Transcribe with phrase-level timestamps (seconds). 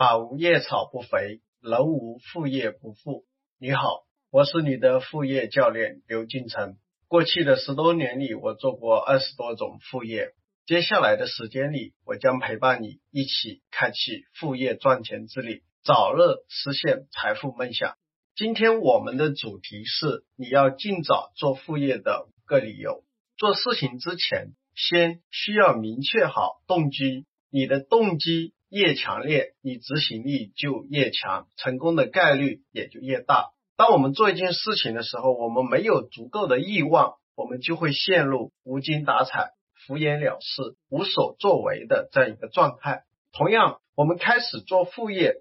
[0.00, 3.24] 马无夜草不肥，人无副业不富。
[3.58, 6.76] 你好，我是你的副业教练刘金成。
[7.08, 10.34] 过去的十多年里，我做过二十多种副业。
[10.66, 17.96] 接下来的时间里，我将陪伴你一起开启副业赚钱之旅，早日实现财富梦想。
[18.36, 23.02] 今天我们的主题是你要尽早做副业的五个理由。
[23.36, 28.54] 做事情之前，先需要明确好动机，你的动机。
[28.70, 33.46] 越强烈，你执行力就越强，成功的概率也就越大。
[33.76, 39.52] 当我们做一件事情的时候，我们没有足够的欲望，我们就会陷入无精打采、
[39.86, 43.04] 敷衍了事、无所作为的这样一个状态。
[43.32, 45.36] 同样，我们开始做副业，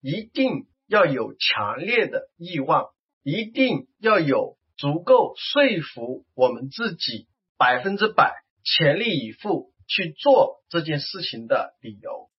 [0.00, 2.86] 一定要有强烈的欲望，
[3.22, 5.62] 一定要有足够说
[5.94, 7.28] 服我们自己
[7.58, 12.31] 百分之百全力以赴去做这件事情的理由。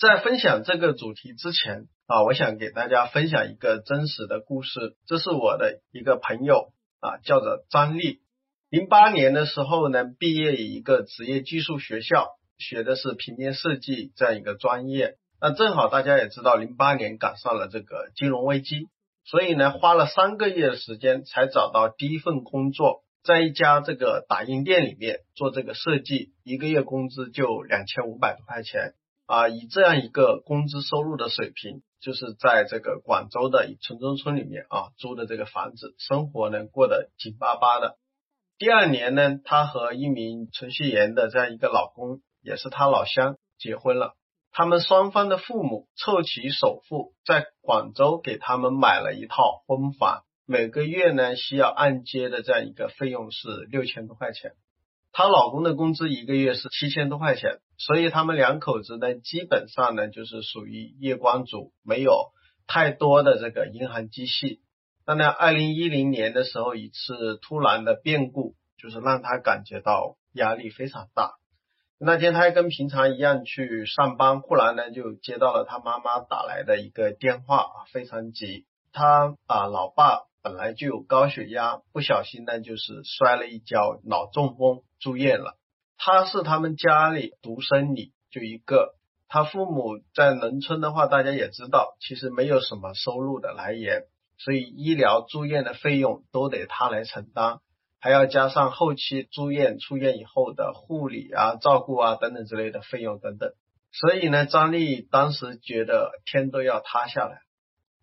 [0.00, 4.96] 在分享这个主题之前啊，我想给大家分享一个真实的故事。
[5.06, 8.22] 这是我的一个朋友啊，叫做张丽。
[8.70, 15.16] 零八年的时候呢，毕业于一个职业技术学校，学的是平面设计这样一个专业。
[15.38, 18.88] 那正好大家也知道，零八年赶上了这个金融危机，
[19.26, 28.94] 所以呢，花了三个月的时间才找到第一份工作，在一家这个打印店里面做这个设计，一个月工资就两千五百多块钱。
[29.30, 37.96] 啊，以这样一个工资收入的水平，就是在这个广州的城中村里面啊租的这个房子，生活呢过得紧巴巴的。
[38.58, 44.16] 第二年呢，她和一名程序员的这样一个老公，也是她老乡结婚了。
[44.50, 54.54] 他们双方的父母凑齐首付，在广州给他们买了一套婚房，每个月呢需要按揭的这样一个费用是六千多块钱。
[55.12, 62.30] 她老公的工资一个月是七千多块钱，所以他们两口子呢，基本上呢就是属于月光族，没有
[62.66, 64.60] 太多的这个银行积蓄。
[65.04, 71.32] 那呢，二零一零年的时候，一次突然的变故，就是让他感觉到压力非常大。
[71.98, 78.66] 那天他跟平常一样去上班，忽然呢就接到了他妈妈打来的一个电话，非常急。
[78.92, 80.29] 他啊，老爸。
[80.42, 85.58] 本来就有高血压，不小心呢就是摔了一跤，脑中风住院了。
[85.98, 88.94] 他是他们家里独生女，就一个。
[89.28, 94.04] 他父母在农村的话，大家也知道，其实没有什么收入的来源，
[94.38, 97.58] 所以医疗住院的费用都得他来承担，
[98.00, 103.52] 还要加上后期住院、出院以后的护理啊、照顾啊等等之类的费用等等。
[103.92, 107.42] 所以呢，张丽当时觉得天都要塌下来。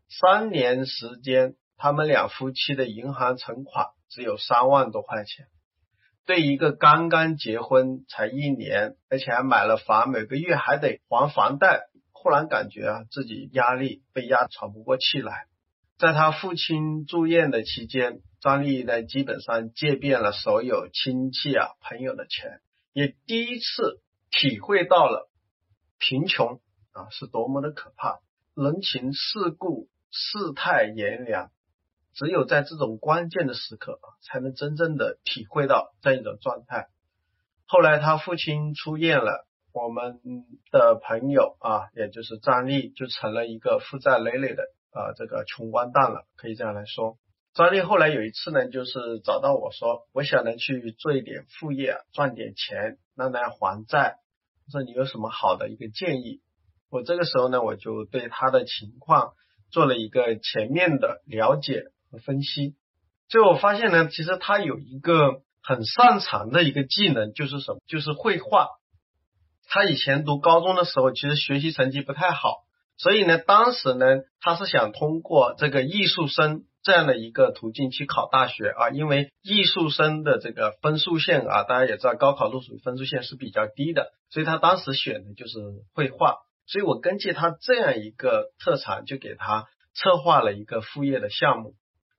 [0.08, 1.56] 三年时间。
[1.78, 5.48] 他们两夫妻的银行存款只有三万多块钱，
[6.26, 15.46] 对一个刚刚结婚才一年，而且还买了房，每个月还得还房贷，忽然感觉啊自己压力被压喘不过气来。
[16.00, 22.60] 在他父亲住院的期间，张丽呢基本上借遍了所有亲戚啊朋友的钱，
[22.92, 24.02] 也第一次
[24.32, 25.30] 体会到了
[26.00, 26.60] 贫穷
[26.92, 28.20] 啊是多么的可怕，
[28.56, 31.52] 人情世故，世态炎凉。
[32.18, 36.88] 只有在这种关键的时刻啊，才能真正的体会到这样一种状态。
[37.68, 40.20] 后来他父亲出院了，我们
[40.72, 47.20] 的朋友啊，也就是张丽，就成了一个负债累累的啊这个穷光蛋了，可以这样来说。
[47.54, 54.16] 张丽后来有一次呢，就是找到我说，我想呢去做一点副业，赚点钱，让大家还债。
[54.72, 56.42] 说你有什么好的一个建议？
[56.90, 59.34] 我这个时候呢，我就对他的情况
[59.70, 61.84] 做了一个全面的了解。
[62.12, 62.76] 和分析，
[63.28, 67.80] 最后我发现呢，其实他有一个很擅长的一个技能，就是什么？
[67.88, 68.68] 就是绘画。
[69.70, 72.64] 他以前读高中的时候，其实学习成绩不太好，
[72.96, 74.06] 所以呢，当时呢，
[74.40, 85.60] 他是想通过这个艺术生这样的一个途径去考大学啊，因为艺术生的这个分数线啊，大家也知道，高考录取分数线是比较低的，所以他当时选的就是
[85.94, 86.38] 绘画。
[86.66, 91.74] 所以我根据他这样一个特长，就给他策划了一个副业的项目。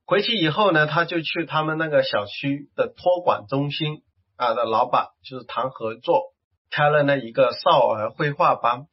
[0.09, 3.99] 回去以后呢，他就去他们那个小区的托管中心
[4.37, 6.33] 啊的老板，就是谈合作，
[6.71, 8.87] 开了那一个少儿绘画班。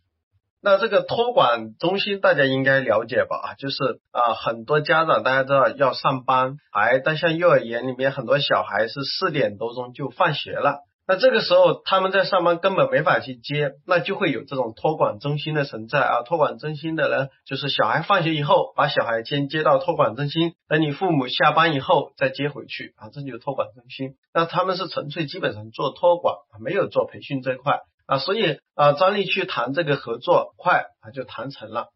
[0.61, 3.37] 那这个托管中心大家应该了解吧？
[3.37, 10.81] 啊，就是啊，很多家长大家知道要上班，哎，但像幼儿园里面很多小孩是四点多钟就放学了。
[11.07, 16.23] 那这个时候他们在上班，根本没法去接，那就会有这种托管中心的存在啊。
[16.23, 23.09] 托管中心的人就是小孩放学以后，把小孩先接到托管中心，等你父母下班以后再接回去啊。
[23.13, 24.15] 这就是托管中心。
[24.33, 31.89] 那他们是纯粹基本上做托管，没有做培训这块，啊，所以啊，张丽去谈这个合作快啊，就谈成了。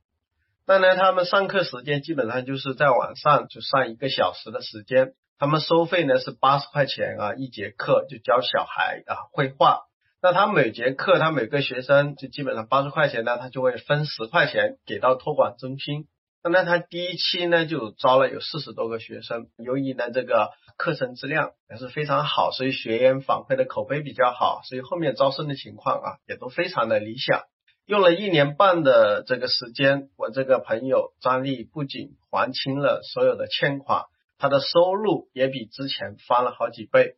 [0.68, 9.84] 当然，他们上课时间基本上就是在晚上就上一个小时的时间，他们收费呢是八十块钱啊一节课，就教小孩啊绘画。
[10.22, 16.10] 那他每节课，他每个学生就基本上八十块钱呢，他就会分十块钱给到托管中心。
[16.44, 27.44] 那他第一期呢就招了有四十多个学生，由于呢这个课程质量也是非常好，所以学员反馈的口碑比较好，所以后面招生的情况啊也都非常的理想。
[27.86, 34.04] 用了一年半的这个时间，我这个朋友张丽不仅还清了所有的欠款，
[34.40, 37.18] 他的收入也比之前翻了好几倍。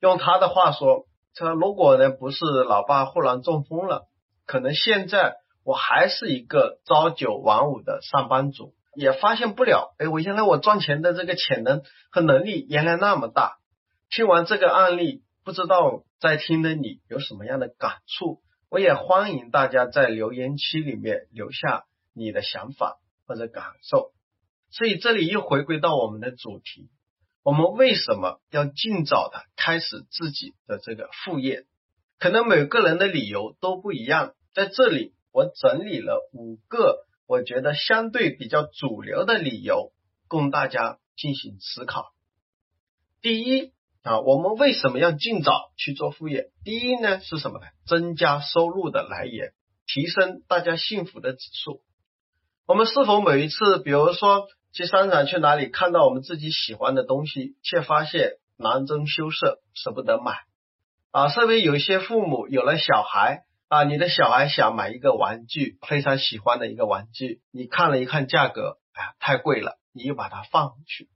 [0.00, 1.04] 用他的话说。
[1.36, 4.06] 他如果呢不是老爸忽然中风了，
[4.46, 5.34] 可能现在
[5.64, 9.96] 我还是一个朝九晚五的上班族，也发现不了。
[9.98, 13.56] 哎，我原来我赚钱的这个潜能和能力原来那么大。
[14.10, 18.40] 听完这个案例，不知道在听的你有什么样的感触？
[18.70, 21.82] 我也欢迎大家在留言区里面留下
[22.14, 24.12] 你的想法或者感受。
[24.76, 26.90] 所以这里又回归到我们的主题。
[27.44, 31.64] 我们为什么要尽早的开始自己的这个副业？
[32.18, 34.34] 可能每个人的理由都不一样。
[34.52, 39.92] 在这里，我整理了五个我觉得相对比较主流的理由，
[40.26, 42.06] 供大家进行思考。
[43.22, 43.70] 第一
[44.02, 46.50] 啊，我们为什么要尽早去做副业？
[46.64, 47.66] 第一呢是什么呢？
[47.86, 49.52] 增加收入的来源，
[49.86, 51.80] 提升大家幸福的指数。
[52.66, 54.48] 我们是否每一次，比如说？
[54.74, 60.32] 去商场去哪里看到我们自己喜欢的东西，却发现囊中羞涩，舍不得买
[61.12, 61.28] 啊！
[61.28, 71.08] 稍微有一些父母有了小孩啊，你的小孩想买一个玩具，非常喜欢的一个玩具，你看了一看价格，哎呀，太贵了，你又把它放回去。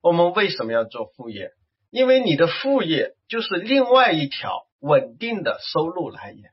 [0.00, 1.50] 我们为什么要做副业？
[1.90, 6.50] 因为你的副业就是另外一条稳定的收入来源。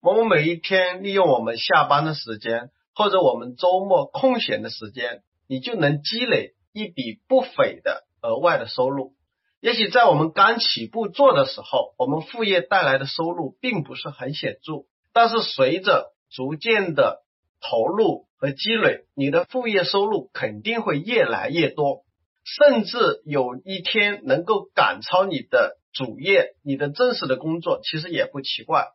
[0.00, 5.22] 我们每一天利用我们下班的时间，或者我们周末空闲的时间。
[5.46, 9.14] 你就能积累一笔不菲的额外的收入。
[9.60, 17.22] 也许在我们刚起步做的时候，我们副业带来的收入并不是很显著，但是随着逐渐的
[17.60, 22.02] 投入和积累，你的副业收入肯定会越来越多，
[22.44, 28.88] 甚至有一天能够赶超你的主业，你的正式的工作其实也不奇怪。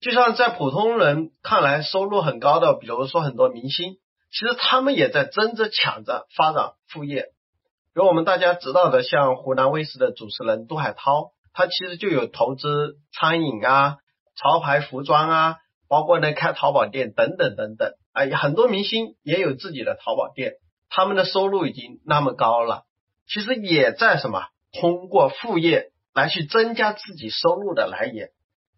[0.00, 3.96] 就像在普通人看来收入很高的，比如说很多明星。
[4.34, 13.98] 其实他们也在争着抢着发展副业，比如我们大家知道的，像湖南卫视的主持人杜海涛，他其实就有投资餐饮啊、
[14.34, 15.56] 潮牌服装啊，
[15.88, 17.92] 包括呢开淘宝店等等等等。
[18.12, 20.54] 哎，很多明星也有自己的淘宝店，
[20.88, 22.82] 他们的收入已经那么高了，
[23.28, 28.30] 其实也在什么通过副业来去增加自己收入的来源，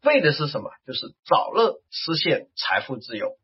[0.04, 0.70] 为的是什么？
[0.86, 3.38] 就是早日实现财富自由。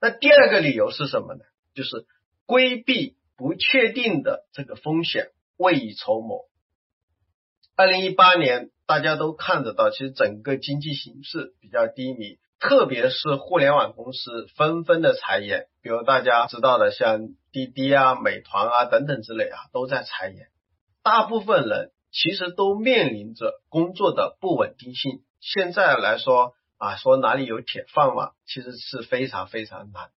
[0.00, 1.40] 那第二个理由是什么呢？
[1.74, 2.06] 就是
[2.44, 6.44] 规避不确定的这个风险，未雨绸缪。
[7.76, 20.48] 二零一八年大家都看得到，其实整个经济形势比较低迷，特别是互联网公司纷纷的裁员，比如大家知道的像滴滴啊、美团啊等等之类啊，都在裁员。
[21.02, 25.22] 大部分人其实都面临着工作的不稳定性。
[25.40, 26.52] 现在来说。
[26.78, 30.10] 啊，说哪里有铁饭碗，其实是非常非常难。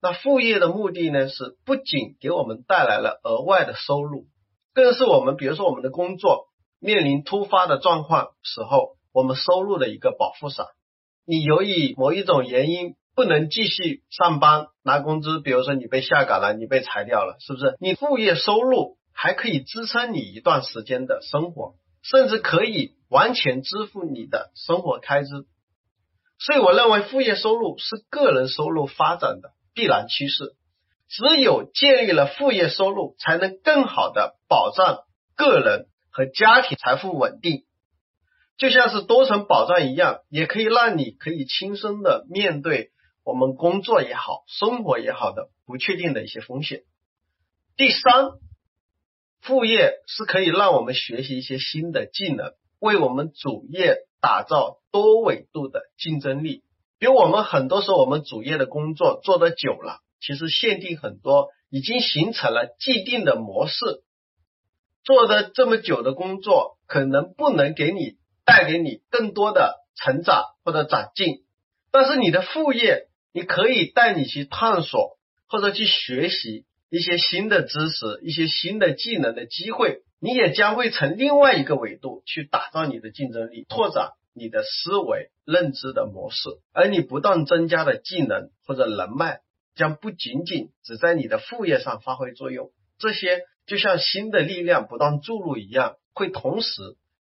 [0.00, 4.26] 那副业的目的呢，是不仅给我们带来了额外的收入，
[4.74, 10.66] 更是我们，比如说我们的工作面临突发的状况时候，我们收入的一个保护伞。
[11.26, 17.76] 你由于某一种原因不能继续上班拿工资，比如说你被下岗了，你被裁掉了，是不是？
[17.80, 25.46] 你副业收入还可以支撑你一段时间的生活，甚至可以完全支付你的生活开支。
[26.44, 30.54] 所以我认为副业收入是个人收入发展的必然趋势。
[31.08, 35.04] 只有建立了副业收入，才能更好的保障
[35.36, 37.64] 个人和家庭财富稳定。
[38.58, 42.90] 就像是多层保障一样，也可以让你可以轻松的面对
[43.24, 46.82] 我们工作也好、生活也好的不确定的一些风险。
[47.76, 48.32] 第三，
[49.40, 53.96] 副业是可以让我们学习一些新的技能，为我们主业。
[54.24, 56.62] 打造多维度的竞争力，
[56.98, 63.74] 比如我们很多时候我们主业的工作做得久了，其实限定很多，已经形成了既定的模式，
[65.04, 68.14] 做的这么久的工作，可能不能给你
[68.46, 71.44] 带给你更多的成长或者长进，
[71.92, 79.98] 但是你的副业，你可以带你去探索或者去学习一些新的知识、一些新的技能的机会。
[80.24, 89.40] 你也将会从另外一个维度去打造你的竞争力，拓展你的思维认知的模式，而你不断增加的技能或者人脉，
[89.74, 96.70] 将不仅仅只在你的副业上发挥作用，这些就像新的力量不断注入一样，会同时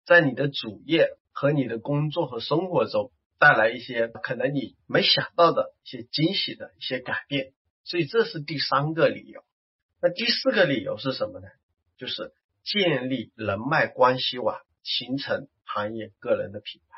[0.06, 7.54] 在你的主业和你的工作和生活中带来一些可能你没想到的一些惊喜的一些改变。
[7.84, 9.42] 所以这是第三个理由。
[10.04, 11.48] 那第四个理由是什么呢？
[11.98, 12.32] 就是
[12.64, 16.98] 建立人脉关系网，形成行业个人的品牌。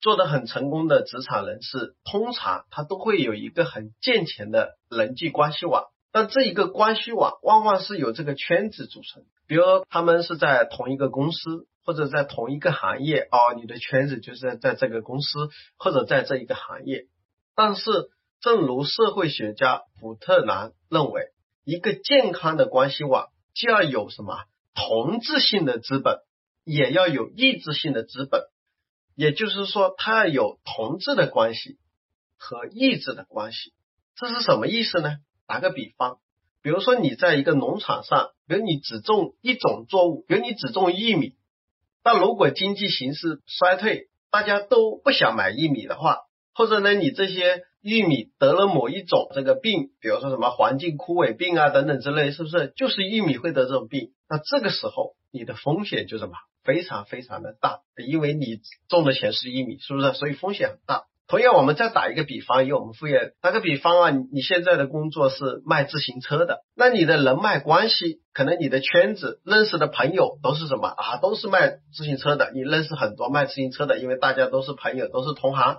[0.00, 5.84] 做得很成功的职场人士，通常他都会有一个很健全的人际关系网。
[6.12, 17.08] 但这一个关系网往往是由这个圈子组成，比如他们是在同一个公司，或者在同一个行业哦，你的圈子就是在这个公司或者在这一个行业。
[17.56, 17.90] 但是，
[18.40, 21.32] 正如社会学家普特南认为，
[21.64, 24.36] 一个健康的关系网就要有什么
[24.74, 26.18] 同质性的资本，
[26.64, 28.42] 也要有异质性的资本。
[29.14, 31.78] 也就是说，它要有同质的关系
[32.36, 33.72] 和异质的关系。
[34.16, 35.18] 这是什么意思呢？
[35.46, 36.18] 打个比方，
[36.62, 41.34] 比如说你在一个农场上，比如你只种一种作物，比如你只种玉米，
[42.02, 46.18] 但如果经济形势衰退，大家都不想买玉米的话，
[46.54, 54.12] 或者呢，你这些玉米得了某一种这个病，比如说什么环境枯萎病啊等等之类，是不是就是玉米会得这种病？
[54.26, 56.32] 那这个时候你的风险就什么
[56.64, 60.14] 非常非常的大，因为你种的钱是玉米，是不是？
[60.14, 61.02] 所以风险很大。
[61.26, 71.16] 同样，我们再打一个比方，以我们副业打个比方啊，你现在的工作是卖自行车的，那你的人脉关系，可能你的圈子认识的朋友都是什么啊？
[71.18, 75.78] 都是卖自行车的，你认识很多卖自行车的，因为大家都是朋友，都是同行。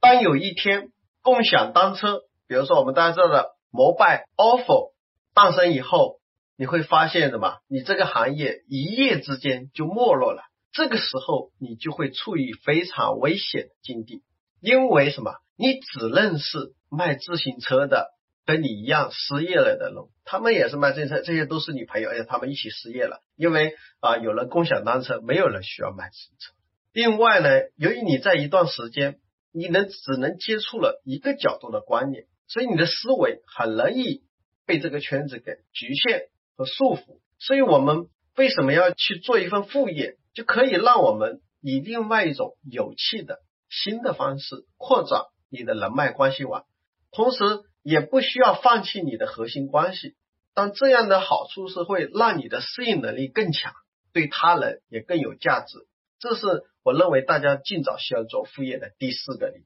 [0.00, 0.88] 当有一天
[1.22, 4.92] 共享单车，比如说我们大家知道的摩拜、ofo
[5.34, 6.20] 诞生以后，
[6.56, 7.58] 你会发现什么？
[7.68, 14.22] 你这个行业一夜之间就没落了，这个时候你就会处于非常危险的境地。
[14.60, 15.32] 因为什么？
[15.56, 18.08] 你只认识卖自行车的，
[18.46, 23.20] 跟你一样失业了的人，他们也是卖自行车，这些都是你朋友，而且他们一起失业了。
[23.36, 26.52] 因为啊，有了共享单车，没有人需要卖自行车。
[26.92, 29.18] 另外呢，由于你在一段时间，
[29.52, 34.22] 你能只能接触了一个角度的观念，所以你的思维很容易
[34.66, 37.20] 被这个圈子给局限和束缚。
[37.38, 43.40] 所以我们为什么要去做一份副业，就可以让我们以另外一种有趣的。
[43.68, 46.64] 新的方式扩展你的人脉关系网，
[47.12, 47.38] 同时
[47.82, 50.16] 也不需要放弃你的核心关系。
[50.54, 53.72] 但这样的好处是会让你的适应能力更强，
[54.12, 55.86] 对他人也更有价值。
[56.20, 56.46] 这是
[56.84, 59.64] 我认为大家尽早需要做副业的第四个理。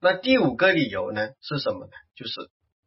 [0.00, 1.92] 那第五个理由呢是什么呢？
[2.14, 2.32] 就是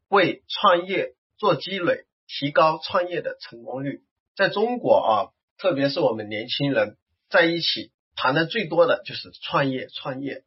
[0.08, 4.02] 为创业做积累，提高创业的成功率。
[4.36, 5.12] 在中国啊，
[5.58, 6.98] 特别是我们年轻人
[7.30, 7.92] 在一起。
[8.22, 10.44] 谈的最多的就是创业，创业，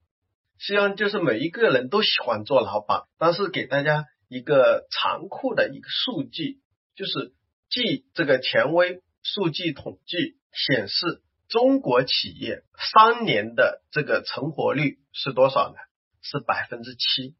[0.58, 3.04] 实际上就是每一个人都喜欢做老板。
[3.16, 6.60] 但是给大家一个残酷的一个数据，
[6.94, 7.32] 就是
[7.70, 11.22] 据这个权威数据统计显示，
[11.52, 12.62] 中国企业
[12.94, 15.74] 三年的这个成活率是多少呢？
[16.22, 17.34] 是百分之七。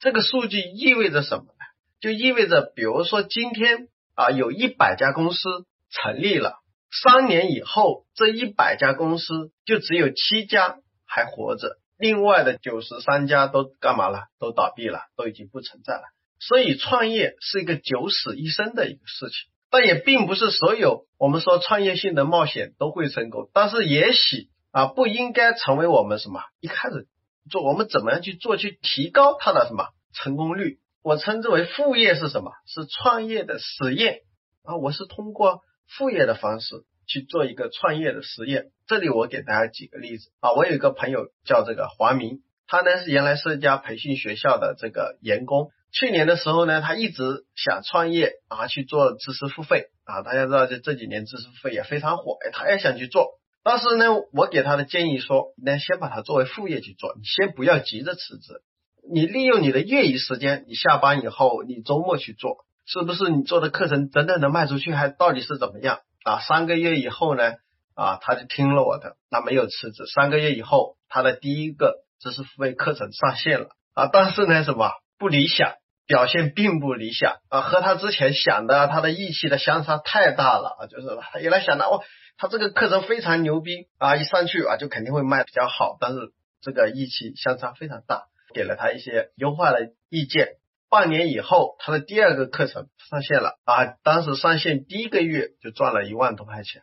[0.00, 1.64] 这个数据意味着什么呢？
[2.00, 6.54] 就意味着，比如说今天啊，有一百家公司成立了。
[7.02, 14.28] 三年以后，这一百家公司就只有七家还活着，另外的九十三家都干嘛了？
[14.38, 16.04] 都倒闭了，都已经不存在了。
[16.40, 19.50] 所以，创业是一个九死一生的一个事情。
[19.74, 23.50] 但也并不是所有我们说创业性的冒险都会成功。
[23.52, 27.08] 但是，也许啊，不应该成为我们什么一开始
[27.50, 30.78] 做，我们怎么样去做，去提高它的什么成功率？
[31.02, 32.52] 我称之为副业是什么？
[32.68, 34.20] 是创业的实验
[34.62, 34.76] 啊！
[34.76, 35.62] 我是通过。
[35.86, 36.76] 副业的方式
[37.06, 38.70] 去做一个创业的实验。
[38.86, 45.68] 这里我给大家举个例子啊，我有一个朋友叫这个华明，他呢是原来是一家培训学校的这个员工。
[45.96, 50.22] 去年的时候呢，他一直想创业啊，去做知识付费啊。
[50.22, 53.28] 大家知道这这几年知识付费也非常火，他也想去做。
[53.62, 58.60] 但是呢，我给他的建议说，那先把它作为副业去做，你先不要急着辞职，
[59.08, 62.64] 你利用你的业余时间，你下班以后，你周末去做。
[62.86, 66.40] 是不是你做的课程真正能卖出去，还到底是怎么样啊？
[66.40, 67.54] 三个月以后呢？
[67.94, 70.04] 啊，他就听了我的，那没有辞职。
[70.12, 75.74] 三个月以后，他的第一个知识付费课程上线了啊，但是呢，什么不理想，
[76.06, 82.02] 表现并不理想啊，和他之前想的他的预期的相差太大了啊，就是他原来想的哦，
[82.36, 86.18] 他这个课程非常牛逼啊，一上去啊就肯定会卖比较好，但是
[86.60, 90.56] 这个预期相差非常大，给了他一些优化的意见。
[90.90, 93.96] 半年以后，他的第二个课程上线了啊！
[94.04, 96.82] 当时上线第一个月就赚了一万多块钱，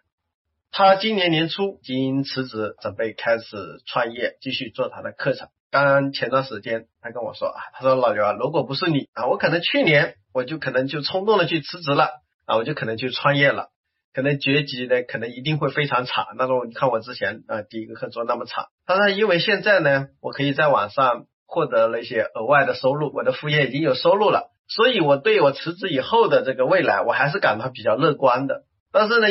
[0.70, 3.46] 他今年年初已经辞职，准备开始
[3.86, 5.48] 创业，继续做他的课程。
[5.72, 12.10] 刚前段时间他跟我说啊，他说老刘啊，如果不是你啊，我可能去年我就可能就冲动的去辞职了
[12.46, 13.70] 啊，我就可能去创业了，
[14.14, 16.26] 可能结局呢可能一定会非常惨。
[16.38, 28.64] 那种你看我之前啊第一个课做那么惨，他说因为现在呢，我可以在网上获得了一些额外的收入，我的副业已经有收入了，所以我对我辞职以后的这个未来我还是感到比较乐观的。
[28.92, 29.28] 但是呢，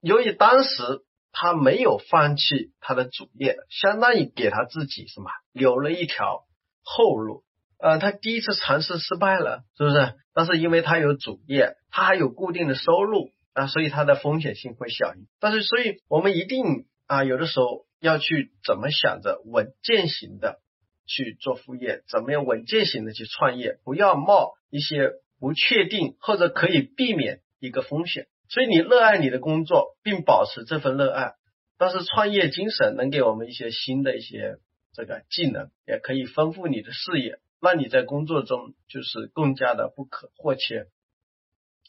[0.00, 1.04] 由于当时。
[1.34, 6.44] 他没有放弃他的主业，相当于给他自己什么留了一条
[6.82, 7.42] 后路。
[7.78, 10.14] 呃，他第一次尝试失败了，是不是？
[10.32, 15.26] 但是因为他有主业，他还有固定的收入啊，所以他的风险性会小一点。
[15.38, 20.60] 但是，所以我们一定啊，有的时候要去怎么想着稳健型的
[21.06, 28.28] 去做副业，怎么样稳健型的去创业，不要冒一些不确定或者可以避免一个风险。
[28.54, 31.32] 所以你热爱你的工作，并保持这份热爱，
[31.76, 34.58] 但是创业精神能给我们一些新的一些
[34.92, 40.86] 这个技能，也可以丰富你的视野，让你在工作中就是更加的不可或缺。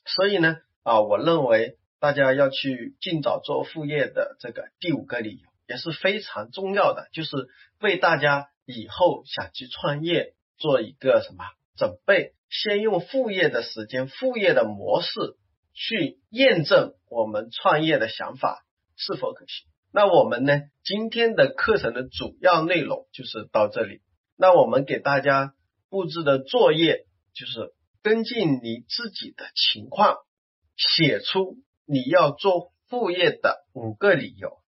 [0.07, 7.29] 所以呢，啊，我认为大家要去尽早做副业的这个第五个理由也是非常重要的，就是
[7.79, 11.45] 为大家以后想去创业做一个什么
[11.77, 15.37] 准备，先用副业的时间、副业的模式。
[15.75, 18.65] 去验证我们创业的想法
[18.95, 19.67] 是否可行。
[19.91, 20.61] 那我们呢？
[20.83, 24.01] 今天的课程的主要内容就是到这里。
[24.37, 25.53] 那我们给大家
[25.89, 30.17] 布置的作业就是根据你自己的情况，
[30.75, 34.59] 写出你要做副业的五个理由，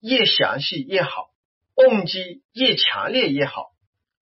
[0.00, 1.30] 越详细越好，
[1.74, 3.72] 动机越强烈越好。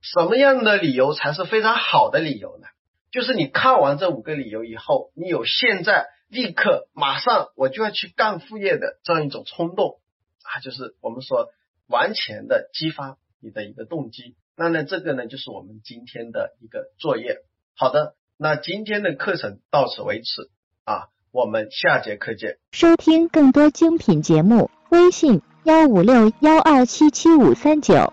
[0.00, 2.66] 什么样的理由才是非常好的理由呢？
[3.14, 10.00] 就是你看完这五个理由以后，你有现在立刻马上我就要去干副业的这样一种冲动
[10.42, 11.46] 啊，就是我们说
[11.86, 14.34] 完全的激发你的一个动机。
[14.56, 17.36] 那呢，这个呢就是我们今天的一个作业。
[17.76, 20.50] 好的，那今天的课程到此为止
[20.82, 22.58] 啊，我们下节课见。
[22.72, 28.12] 收听更多精品节目，微信幺五六幺二七七五三九。